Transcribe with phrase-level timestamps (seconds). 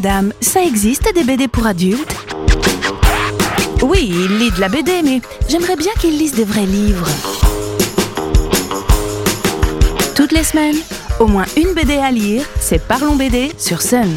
[0.00, 2.14] madame, ça existe des BD pour adultes?
[3.82, 7.08] Oui, il lit de la BD, mais j'aimerais bien qu'il lise des vrais livres.
[10.14, 10.76] Toutes les semaines,
[11.18, 14.08] au moins une BD à lire, c'est Parlons BD sur Sun.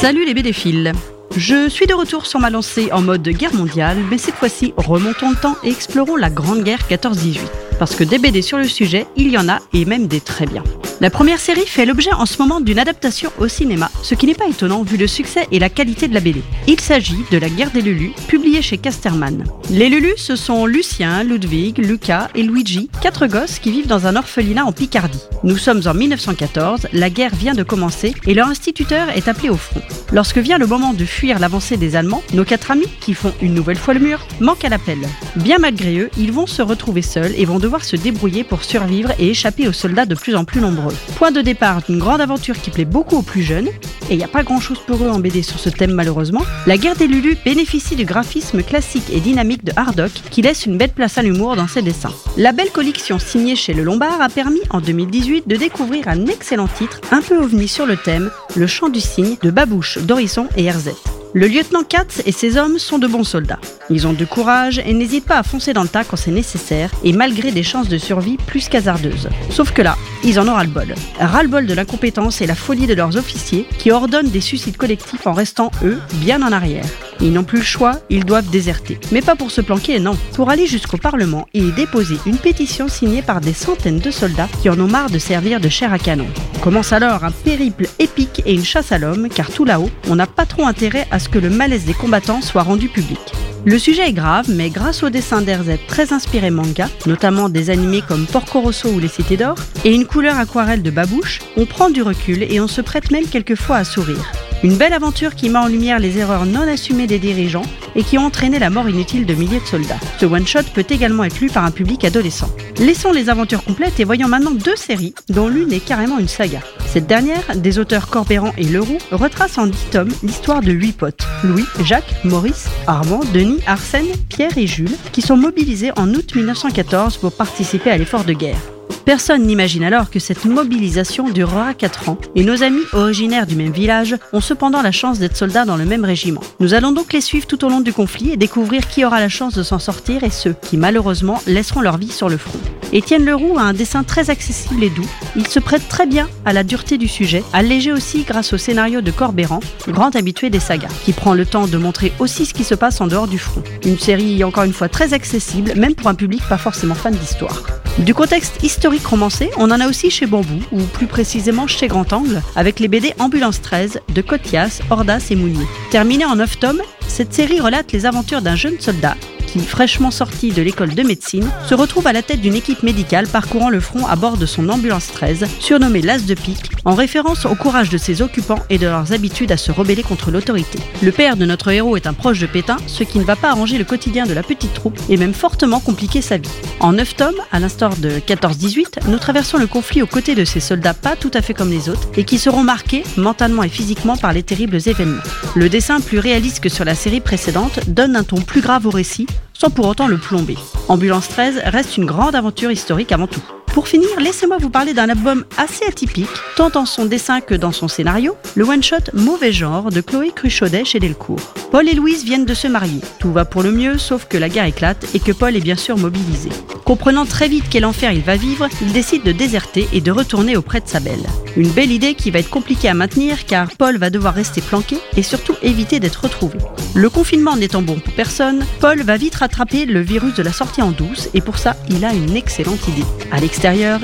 [0.00, 0.92] Salut les BDphiles
[1.36, 5.30] je suis de retour sur ma lancée en mode guerre mondiale, mais cette fois-ci, remontons
[5.30, 7.61] le temps et explorons la Grande Guerre 14-18.
[7.78, 10.46] Parce que des BD sur le sujet, il y en a et même des très
[10.46, 10.62] bien.
[11.02, 14.34] La première série fait l'objet en ce moment d'une adaptation au cinéma, ce qui n'est
[14.34, 16.42] pas étonnant vu le succès et la qualité de la BD.
[16.68, 19.44] Il s'agit de La guerre des Lulus, publiée chez Casterman.
[19.70, 24.14] Les Lulus, ce sont Lucien, Ludwig, Lucas et Luigi, quatre gosses qui vivent dans un
[24.14, 25.18] orphelinat en Picardie.
[25.42, 29.56] Nous sommes en 1914, la guerre vient de commencer et leur instituteur est appelé au
[29.56, 29.82] front.
[30.12, 33.54] Lorsque vient le moment de fuir l'avancée des Allemands, nos quatre amis, qui font une
[33.54, 34.98] nouvelle fois le mur, manquent à l'appel.
[35.34, 39.12] Bien malgré eux, ils vont se retrouver seuls et vont devoir se débrouiller pour survivre
[39.18, 40.94] et échapper aux soldats de plus en plus nombreux.
[41.16, 43.68] Point de départ d'une grande aventure qui plaît beaucoup aux plus jeunes,
[44.10, 46.42] et il n'y a pas grand chose pour eux en BD sur ce thème malheureusement,
[46.66, 50.76] La guerre des Lulus bénéficie du graphisme classique et dynamique de Hardock qui laisse une
[50.76, 52.12] belle place à l'humour dans ses dessins.
[52.36, 56.68] La belle collection signée chez Le Lombard a permis en 2018 de découvrir un excellent
[56.68, 60.64] titre un peu ovni sur le thème, Le chant du cygne de Babouche, Dorisson et
[60.64, 61.21] Herzette.
[61.34, 63.58] Le lieutenant Katz et ses hommes sont de bons soldats.
[63.88, 66.90] Ils ont du courage et n'hésitent pas à foncer dans le tas quand c'est nécessaire,
[67.04, 69.30] et malgré des chances de survie plus qu'hasardeuses.
[69.48, 70.94] Sauf que là, ils en ont ras-le-bol.
[71.18, 75.32] Ras-le-bol de l'incompétence et la folie de leurs officiers, qui ordonnent des suicides collectifs en
[75.32, 76.84] restant, eux, bien en arrière.
[77.22, 78.98] Ils n'ont plus le choix, ils doivent déserter.
[79.12, 80.16] Mais pas pour se planquer, non.
[80.34, 84.48] Pour aller jusqu'au Parlement et y déposer une pétition signée par des centaines de soldats
[84.60, 86.26] qui en ont marre de servir de chair à canon.
[86.60, 90.26] Commence alors un périple épique et une chasse à l'homme, car tout là-haut, on n'a
[90.26, 93.20] pas trop intérêt à ce que le malaise des combattants soit rendu public.
[93.64, 98.02] Le sujet est grave, mais grâce au dessin d'RZ très inspiré manga, notamment des animés
[98.06, 99.54] comme Porco Rosso ou Les Cités d'Or,
[99.84, 103.26] et une couleur aquarelle de babouche, on prend du recul et on se prête même
[103.26, 104.32] quelquefois à sourire.
[104.64, 107.64] Une belle aventure qui met en lumière les erreurs non assumées des dirigeants
[107.96, 109.98] et qui ont entraîné la mort inutile de milliers de soldats.
[110.20, 112.48] Ce one-shot peut également être lu par un public adolescent.
[112.78, 116.60] Laissons les aventures complètes et voyons maintenant deux séries, dont l'une est carrément une saga.
[116.86, 121.26] Cette dernière, des auteurs Corbéran et Leroux, retrace en dix tomes l'histoire de huit potes.
[121.42, 127.16] Louis, Jacques, Maurice, Armand, Denis, Arsène, Pierre et Jules, qui sont mobilisés en août 1914
[127.16, 128.71] pour participer à l'effort de guerre.
[129.04, 133.72] Personne n'imagine alors que cette mobilisation durera 4 ans, et nos amis originaires du même
[133.72, 136.42] village ont cependant la chance d'être soldats dans le même régiment.
[136.60, 139.28] Nous allons donc les suivre tout au long du conflit et découvrir qui aura la
[139.28, 142.58] chance de s'en sortir et ceux qui malheureusement laisseront leur vie sur le front.
[142.92, 145.08] Étienne Leroux a un dessin très accessible et doux.
[145.34, 149.00] Il se prête très bien à la dureté du sujet, allégé aussi grâce au scénario
[149.00, 152.64] de Corbéran, grand habitué des sagas, qui prend le temps de montrer aussi ce qui
[152.64, 153.62] se passe en dehors du front.
[153.84, 157.62] Une série encore une fois très accessible, même pour un public pas forcément fan d'histoire.
[157.98, 162.10] Du contexte historique romancé, on en a aussi chez Bambou, ou plus précisément chez Grand
[162.12, 165.66] Angle, avec les BD Ambulance 13 de Cotias, Ordas et Mounier.
[165.90, 169.14] Terminée en 9 tomes, cette série relate les aventures d'un jeune soldat
[169.60, 173.70] fraîchement sorti de l'école de médecine, se retrouve à la tête d'une équipe médicale parcourant
[173.70, 177.54] le front à bord de son ambulance 13, surnommée l'As de pique, en référence au
[177.54, 180.78] courage de ses occupants et de leurs habitudes à se rebeller contre l'autorité.
[181.02, 183.50] Le père de notre héros est un proche de Pétain, ce qui ne va pas
[183.50, 186.50] arranger le quotidien de la petite troupe et même fortement compliquer sa vie.
[186.80, 190.60] En 9 tomes, à l'instar de 14-18, nous traversons le conflit aux côtés de ces
[190.60, 194.16] soldats pas tout à fait comme les autres et qui seront marqués mentalement et physiquement
[194.16, 195.22] par les terribles événements.
[195.54, 198.90] Le dessin plus réaliste que sur la série précédente donne un ton plus grave au
[198.90, 199.26] récit,
[199.62, 200.58] sans pour autant le plomber.
[200.88, 203.61] Ambulance 13 reste une grande aventure historique avant tout.
[203.72, 207.72] Pour finir, laissez-moi vous parler d'un album assez atypique, tant dans son dessin que dans
[207.72, 211.54] son scénario, le one-shot Mauvais genre de Chloé Cruchaudet chez Delcourt.
[211.70, 213.00] Paul et Louise viennent de se marier.
[213.18, 215.76] Tout va pour le mieux, sauf que la guerre éclate et que Paul est bien
[215.76, 216.50] sûr mobilisé.
[216.84, 220.54] Comprenant très vite quel enfer il va vivre, il décide de déserter et de retourner
[220.56, 221.24] auprès de sa belle.
[221.56, 224.98] Une belle idée qui va être compliquée à maintenir car Paul va devoir rester planqué
[225.16, 226.58] et surtout éviter d'être retrouvé.
[226.94, 230.82] Le confinement n'étant bon pour personne, Paul va vite rattraper le virus de la sortie
[230.82, 233.06] en douce et pour ça, il a une excellente idée.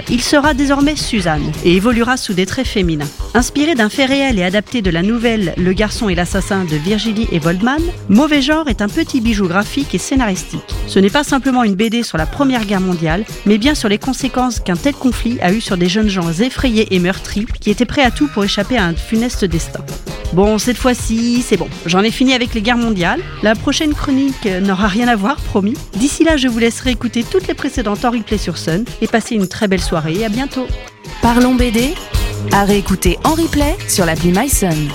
[0.08, 3.08] Il sera désormais Suzanne et évoluera sous des traits féminins.
[3.34, 7.26] Inspiré d'un fait réel et adapté de la nouvelle Le garçon et l'assassin de Virgilie
[7.32, 10.62] et Waldman, Mauvais genre est un petit bijou graphique et scénaristique.
[10.86, 13.98] Ce n'est pas simplement une BD sur la Première Guerre mondiale, mais bien sur les
[13.98, 17.84] conséquences qu'un tel conflit a eu sur des jeunes gens effrayés et meurtris qui étaient
[17.84, 19.84] prêts à tout pour échapper à un funeste destin.
[20.32, 21.68] Bon, cette fois-ci, c'est bon.
[21.86, 23.20] J'en ai fini avec les guerres mondiales.
[23.42, 25.74] La prochaine chronique n'aura rien à voir, promis.
[25.96, 29.34] D'ici là, je vous laisserai écouter toutes les précédentes en replay sur Sun et passer
[29.34, 30.24] une très belle soirée.
[30.24, 30.66] À bientôt.
[31.22, 31.94] Parlons BD
[32.52, 34.88] à réécouter en replay sur l'appli MySun.